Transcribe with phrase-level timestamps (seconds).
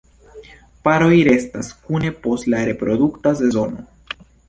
[0.87, 3.91] Paroj restas kune post la reprodukta sezono.